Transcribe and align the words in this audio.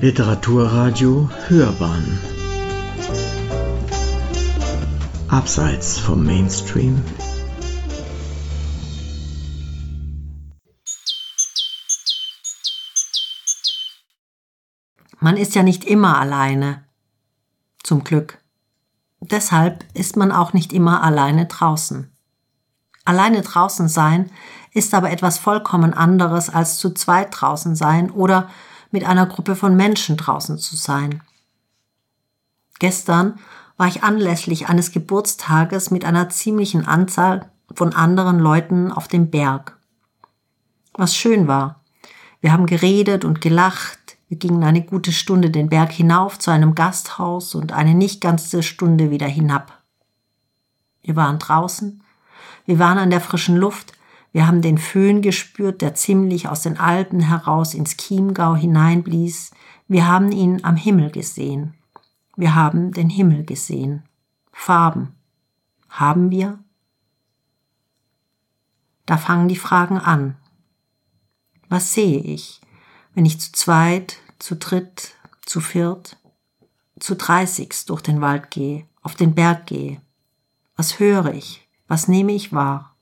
Literaturradio 0.00 1.28
Hörbahn 1.48 2.20
Abseits 5.26 5.98
vom 5.98 6.24
Mainstream 6.24 7.02
Man 15.18 15.36
ist 15.36 15.56
ja 15.56 15.64
nicht 15.64 15.84
immer 15.84 16.20
alleine. 16.20 16.84
Zum 17.82 18.04
Glück. 18.04 18.38
Deshalb 19.18 19.84
ist 19.94 20.16
man 20.16 20.30
auch 20.30 20.52
nicht 20.52 20.72
immer 20.72 21.02
alleine 21.02 21.46
draußen. 21.46 22.08
Alleine 23.04 23.42
draußen 23.42 23.88
sein 23.88 24.30
ist 24.72 24.94
aber 24.94 25.10
etwas 25.10 25.38
vollkommen 25.38 25.92
anderes 25.92 26.50
als 26.50 26.78
zu 26.78 26.94
zweit 26.94 27.30
draußen 27.32 27.74
sein 27.74 28.12
oder 28.12 28.48
mit 28.90 29.04
einer 29.04 29.26
Gruppe 29.26 29.56
von 29.56 29.76
Menschen 29.76 30.16
draußen 30.16 30.58
zu 30.58 30.76
sein. 30.76 31.22
Gestern 32.78 33.38
war 33.76 33.86
ich 33.86 34.02
anlässlich 34.02 34.68
eines 34.68 34.92
Geburtstages 34.92 35.90
mit 35.90 36.04
einer 36.04 36.28
ziemlichen 36.28 36.86
Anzahl 36.86 37.50
von 37.74 37.92
anderen 37.92 38.38
Leuten 38.38 38.92
auf 38.92 39.08
dem 39.08 39.30
Berg. 39.30 39.76
Was 40.94 41.14
schön 41.14 41.46
war. 41.46 41.80
Wir 42.40 42.52
haben 42.52 42.66
geredet 42.66 43.24
und 43.24 43.40
gelacht, 43.40 44.16
wir 44.28 44.36
gingen 44.36 44.62
eine 44.62 44.82
gute 44.82 45.12
Stunde 45.12 45.50
den 45.50 45.68
Berg 45.68 45.90
hinauf 45.90 46.38
zu 46.38 46.50
einem 46.50 46.74
Gasthaus 46.74 47.54
und 47.54 47.72
eine 47.72 47.94
nicht 47.94 48.20
ganze 48.20 48.62
Stunde 48.62 49.10
wieder 49.10 49.26
hinab. 49.26 49.82
Wir 51.02 51.16
waren 51.16 51.38
draußen, 51.38 52.02
wir 52.66 52.78
waren 52.78 52.98
an 52.98 53.10
der 53.10 53.20
frischen 53.20 53.56
Luft, 53.56 53.94
wir 54.32 54.46
haben 54.46 54.62
den 54.62 54.78
Föhn 54.78 55.22
gespürt, 55.22 55.80
der 55.82 55.94
ziemlich 55.94 56.48
aus 56.48 56.62
den 56.62 56.78
Alpen 56.78 57.20
heraus 57.20 57.74
ins 57.74 57.96
Chiemgau 57.96 58.54
hineinblies, 58.54 59.52
wir 59.86 60.06
haben 60.06 60.32
ihn 60.32 60.64
am 60.64 60.76
Himmel 60.76 61.10
gesehen. 61.10 61.74
Wir 62.36 62.54
haben 62.54 62.92
den 62.92 63.08
Himmel 63.08 63.44
gesehen. 63.44 64.04
Farben. 64.52 65.14
Haben 65.88 66.30
wir? 66.30 66.58
Da 69.06 69.16
fangen 69.16 69.48
die 69.48 69.56
Fragen 69.56 69.98
an. 69.98 70.36
Was 71.70 71.94
sehe 71.94 72.20
ich? 72.20 72.60
wenn 73.18 73.26
ich 73.26 73.40
zu 73.40 73.50
zweit, 73.50 74.20
zu 74.38 74.54
dritt, 74.54 75.16
zu 75.44 75.60
viert, 75.60 76.16
zu 77.00 77.16
dreißigs 77.16 77.84
durch 77.84 78.00
den 78.00 78.20
Wald 78.20 78.52
gehe, 78.52 78.86
auf 79.02 79.16
den 79.16 79.34
Berg 79.34 79.66
gehe? 79.66 80.00
Was 80.76 81.00
höre 81.00 81.34
ich? 81.34 81.68
Was 81.88 82.06
nehme 82.06 82.30
ich 82.30 82.52
wahr? 82.52 82.94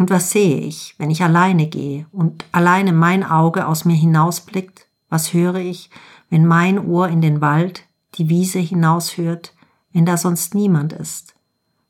Und 0.00 0.08
was 0.08 0.30
sehe 0.30 0.56
ich, 0.60 0.94
wenn 0.96 1.10
ich 1.10 1.22
alleine 1.22 1.66
gehe 1.66 2.06
und 2.10 2.46
alleine 2.52 2.94
mein 2.94 3.22
Auge 3.22 3.66
aus 3.66 3.84
mir 3.84 3.94
hinausblickt? 3.94 4.86
Was 5.10 5.34
höre 5.34 5.56
ich, 5.56 5.90
wenn 6.30 6.46
mein 6.46 6.78
Ohr 6.78 7.08
in 7.08 7.20
den 7.20 7.42
Wald, 7.42 7.84
die 8.14 8.30
Wiese 8.30 8.60
hinaushört, 8.60 9.54
wenn 9.92 10.06
da 10.06 10.16
sonst 10.16 10.54
niemand 10.54 10.94
ist? 10.94 11.34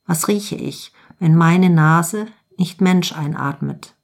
Was 0.06 0.26
rieche 0.26 0.56
ich, 0.56 0.92
wenn 1.20 1.36
meine 1.36 1.70
Nase 1.70 2.26
nicht 2.58 2.80
Mensch 2.80 3.12
einatmet? 3.12 3.94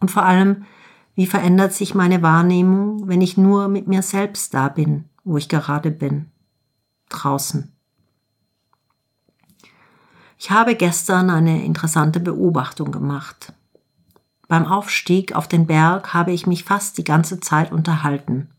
Und 0.00 0.10
vor 0.10 0.24
allem, 0.24 0.66
wie 1.14 1.26
verändert 1.26 1.72
sich 1.72 1.94
meine 1.94 2.20
Wahrnehmung, 2.20 3.08
wenn 3.08 3.22
ich 3.22 3.38
nur 3.38 3.68
mit 3.68 3.88
mir 3.88 4.02
selbst 4.02 4.52
da 4.52 4.68
bin, 4.68 5.06
wo 5.24 5.38
ich 5.38 5.48
gerade 5.48 5.92
bin? 5.92 6.30
Draußen. 7.08 7.71
Ich 10.44 10.50
habe 10.50 10.74
gestern 10.74 11.30
eine 11.30 11.64
interessante 11.64 12.18
Beobachtung 12.18 12.90
gemacht. 12.90 13.52
Beim 14.48 14.66
Aufstieg 14.66 15.36
auf 15.36 15.46
den 15.46 15.68
Berg 15.68 16.14
habe 16.14 16.32
ich 16.32 16.48
mich 16.48 16.64
fast 16.64 16.98
die 16.98 17.04
ganze 17.04 17.38
Zeit 17.38 17.70
unterhalten. 17.70 18.50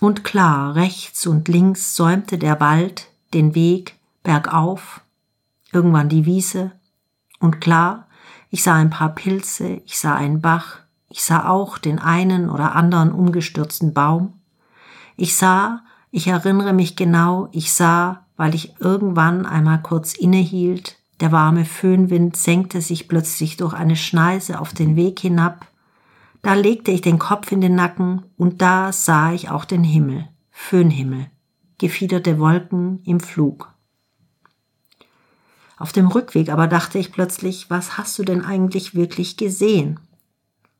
Und 0.00 0.24
klar, 0.24 0.74
rechts 0.74 1.28
und 1.28 1.46
links 1.46 1.94
säumte 1.94 2.38
der 2.38 2.58
Wald 2.58 3.06
den 3.34 3.54
Weg 3.54 4.00
bergauf, 4.24 5.00
irgendwann 5.70 6.08
die 6.08 6.26
Wiese. 6.26 6.72
Und 7.38 7.60
klar, 7.60 8.08
ich 8.50 8.64
sah 8.64 8.74
ein 8.74 8.90
paar 8.90 9.10
Pilze, 9.10 9.80
ich 9.84 9.96
sah 9.96 10.16
einen 10.16 10.40
Bach, 10.40 10.78
ich 11.08 11.22
sah 11.22 11.48
auch 11.48 11.78
den 11.78 12.00
einen 12.00 12.50
oder 12.50 12.74
anderen 12.74 13.12
umgestürzten 13.12 13.94
Baum. 13.94 14.40
Ich 15.16 15.36
sah, 15.36 15.84
ich 16.10 16.26
erinnere 16.26 16.72
mich 16.72 16.96
genau, 16.96 17.48
ich 17.52 17.72
sah, 17.72 18.26
weil 18.40 18.54
ich 18.54 18.80
irgendwann 18.80 19.44
einmal 19.44 19.82
kurz 19.82 20.14
innehielt, 20.14 20.96
der 21.20 21.30
warme 21.30 21.66
Föhnwind 21.66 22.38
senkte 22.38 22.80
sich 22.80 23.06
plötzlich 23.06 23.58
durch 23.58 23.74
eine 23.74 23.96
Schneise 23.96 24.60
auf 24.60 24.72
den 24.72 24.96
Weg 24.96 25.20
hinab. 25.20 25.66
Da 26.40 26.54
legte 26.54 26.90
ich 26.90 27.02
den 27.02 27.18
Kopf 27.18 27.52
in 27.52 27.60
den 27.60 27.74
Nacken 27.74 28.22
und 28.38 28.62
da 28.62 28.92
sah 28.92 29.34
ich 29.34 29.50
auch 29.50 29.66
den 29.66 29.84
Himmel, 29.84 30.26
Föhnhimmel, 30.50 31.26
gefiederte 31.76 32.38
Wolken 32.38 33.02
im 33.04 33.20
Flug. 33.20 33.74
Auf 35.76 35.92
dem 35.92 36.06
Rückweg 36.06 36.48
aber 36.48 36.66
dachte 36.66 36.98
ich 36.98 37.12
plötzlich, 37.12 37.68
was 37.68 37.98
hast 37.98 38.18
du 38.18 38.22
denn 38.22 38.42
eigentlich 38.42 38.94
wirklich 38.94 39.36
gesehen? 39.36 40.00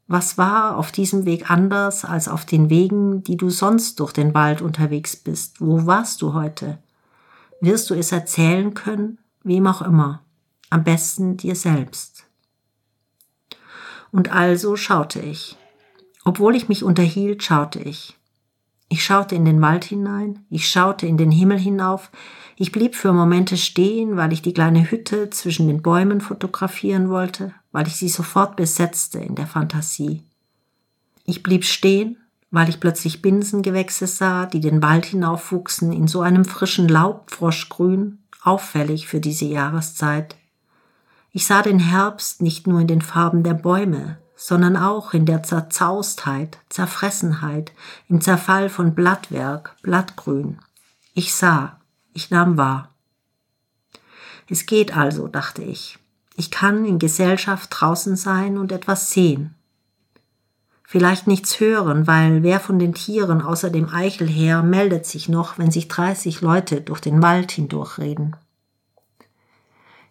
Was 0.07 0.39
war 0.39 0.79
auf 0.79 0.93
diesem 0.93 1.27
Weg 1.27 1.51
anders 1.51 2.07
als 2.07 2.27
auf 2.27 2.47
den 2.47 2.71
Wegen, 2.71 3.23
die 3.23 3.37
du 3.37 3.51
sonst 3.51 4.01
durch 4.01 4.15
den 4.15 4.33
Wald 4.33 4.63
unterwegs 4.63 5.15
bist? 5.15 5.61
Wo 5.61 5.85
warst 5.85 6.23
du 6.23 6.33
heute? 6.33 6.79
Wirst 7.61 7.91
du 7.91 7.95
es 7.95 8.13
erzählen 8.13 8.75
können? 8.75 9.19
Wem 9.43 9.67
auch 9.67 9.83
immer. 9.83 10.23
Am 10.71 10.85
besten 10.85 11.37
dir 11.37 11.55
selbst. 11.55 12.25
Und 14.13 14.33
also 14.33 14.77
schaute 14.77 15.21
ich. 15.21 15.57
Obwohl 16.25 16.57
ich 16.57 16.69
mich 16.69 16.85
unterhielt, 16.85 17.43
schaute 17.43 17.81
ich. 17.81 18.17
Ich 18.89 19.05
schaute 19.05 19.37
in 19.37 19.45
den 19.45 19.61
Wald 19.61 19.85
hinein, 19.85 20.45
ich 20.51 20.69
schaute 20.69 21.07
in 21.07 21.17
den 21.17 21.31
Himmel 21.31 21.61
hinauf, 21.61 22.11
ich 22.57 22.73
blieb 22.73 22.97
für 22.97 23.13
Momente 23.13 23.57
stehen, 23.57 24.17
weil 24.17 24.33
ich 24.33 24.43
die 24.43 24.53
kleine 24.53 24.91
Hütte 24.91 25.31
zwischen 25.31 25.69
den 25.69 25.81
Bäumen 25.81 26.21
fotografieren 26.21 27.09
wollte, 27.09 27.55
weil 27.71 27.87
ich 27.87 27.97
sie 27.97 28.09
sofort 28.09 28.57
besetzte 28.57 29.21
in 29.21 29.37
der 29.37 29.47
Fantasie. 29.47 30.25
Ich 31.25 31.45
blieb 31.45 31.65
stehen, 31.65 32.19
weil 32.51 32.69
ich 32.69 32.81
plötzlich 32.81 33.23
Binsengewächse 33.23 34.07
sah, 34.07 34.47
die 34.47 34.61
den 34.61 34.83
Wald 34.83 35.07
hinaufwuchsen 35.07 35.93
in 35.93 36.09
so 36.09 36.21
einem 36.21 36.45
frischen 36.45 36.89
Laubfroschgrün, 36.89 38.19
auffällig 38.43 39.07
für 39.07 39.21
diese 39.21 39.45
Jahreszeit. 39.45 40.37
Ich 41.33 41.47
sah 41.47 41.63
den 41.63 41.79
Herbst 41.79 42.43
nicht 42.43 42.67
nur 42.67 42.81
in 42.81 42.89
den 42.89 43.03
Farben 43.03 43.45
der 43.45 43.55
Bäume, 43.55 44.19
sondern 44.35 44.77
auch 44.77 45.13
in 45.13 45.27
der 45.27 45.43
Zerzaustheit, 45.43 46.59
Zerfressenheit, 46.71 47.73
im 48.09 48.21
Zerfall 48.21 48.69
von 48.69 48.95
Blattwerk, 48.95 49.77
Blattgrün. 49.83 50.59
Ich 51.15 51.35
sah, 51.35 51.79
ich 52.15 52.31
nahm 52.31 52.57
wahr. 52.57 52.89
Es 54.49 54.67
geht 54.67 54.97
also, 54.97 55.29
dachte 55.29 55.63
ich. 55.63 55.99
Ich 56.37 56.51
kann 56.51 56.85
in 56.85 56.99
Gesellschaft 56.99 57.69
draußen 57.71 58.17
sein 58.17 58.59
und 58.59 58.73
etwas 58.73 59.11
sehen. 59.11 59.55
Vielleicht 60.91 61.29
nichts 61.29 61.61
hören, 61.61 62.09
weil 62.09 62.43
wer 62.43 62.59
von 62.59 62.81
den 62.81 62.95
Tieren 62.95 63.43
außer 63.43 63.71
dem 63.71 63.95
Eichelheer 63.95 64.65
meldet 64.65 65.07
sich 65.07 65.29
noch, 65.29 65.57
wenn 65.57 65.71
sich 65.71 65.87
30 65.87 66.41
Leute 66.41 66.81
durch 66.81 66.99
den 66.99 67.23
Wald 67.23 67.53
hindurchreden. 67.53 68.35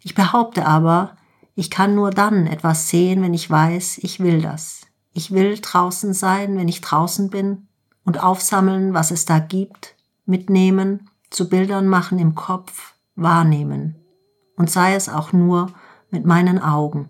Ich 0.02 0.16
behaupte 0.16 0.66
aber, 0.66 1.18
ich 1.54 1.70
kann 1.70 1.96
nur 1.96 2.12
dann 2.12 2.48
etwas 2.48 2.88
sehen, 2.88 3.22
wenn 3.22 3.34
ich 3.34 3.52
weiß, 3.52 3.98
ich 4.04 4.22
will 4.22 4.42
das. 4.42 4.84
Ich 5.12 5.32
will 5.32 5.60
draußen 5.62 6.14
sein, 6.14 6.58
wenn 6.58 6.70
ich 6.70 6.80
draußen 6.80 7.30
bin 7.30 7.68
und 8.06 8.24
aufsammeln, 8.24 8.94
was 8.94 9.12
es 9.12 9.26
da 9.26 9.40
gibt, 9.40 9.98
mitnehmen, 10.26 11.10
zu 11.30 11.50
Bildern 11.50 11.88
machen 11.90 12.20
im 12.20 12.36
Kopf, 12.36 12.94
wahrnehmen. 13.18 13.96
Und 14.56 14.72
sei 14.72 14.96
es 14.96 15.10
auch 15.10 15.34
nur 15.34 15.74
mit 16.10 16.26
meinen 16.26 16.58
Augen. 16.58 17.10